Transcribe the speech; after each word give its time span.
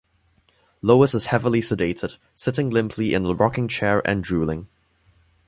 Lois 0.81 1.13
is 1.13 1.27
heavily 1.27 1.59
sedated, 1.59 2.17
sitting 2.33 2.71
limply 2.71 3.13
in 3.13 3.23
a 3.23 3.35
rocking 3.35 3.67
chair 3.67 4.01
and 4.03 4.23
drooling. 4.23 4.67